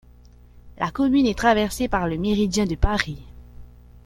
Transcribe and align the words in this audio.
La 0.79 0.89
commune 0.89 1.27
est 1.27 1.37
traversée 1.37 1.87
par 1.87 2.07
le 2.07 2.17
méridien 2.17 2.65
de 2.65 2.73
Paris. 2.73 3.21